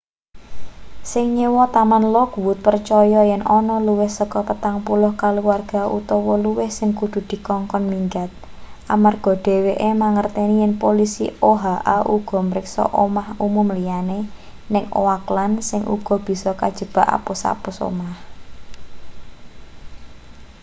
sing 1.11 1.25
nyewa 1.37 1.65
taman 1.75 2.03
lockwood 2.15 2.59
percaya 2.67 3.21
yen 3.29 3.43
ana 3.57 3.75
luwih 3.87 4.11
saka 4.19 4.39
40 4.43 5.21
kaluwarga 5.21 5.81
utawa 5.97 6.33
luwih 6.45 6.69
sing 6.77 6.89
kudu 6.99 7.19
dikongkon 7.29 7.83
minggat 7.91 8.31
amarga 8.95 9.31
dheweke 9.45 9.89
mangerteni 10.01 10.55
yen 10.61 10.73
polisi 10.83 11.25
oha 11.51 11.75
uga 12.15 12.39
mriksa 12.49 12.83
omah 13.03 13.27
umum 13.47 13.67
liyane 13.77 14.19
ning 14.73 14.85
oakland 15.03 15.55
sing 15.69 15.81
uga 15.95 16.15
bisa 16.27 16.51
kajebak 16.61 17.07
apus-apus 17.17 17.75
omah 17.89 18.13